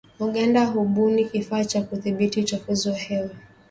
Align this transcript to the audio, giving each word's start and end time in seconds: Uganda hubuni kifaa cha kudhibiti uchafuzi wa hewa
Uganda 0.19 0.65
hubuni 0.65 1.25
kifaa 1.25 1.65
cha 1.65 1.81
kudhibiti 1.81 2.39
uchafuzi 2.39 2.89
wa 2.89 2.95
hewa 2.95 3.29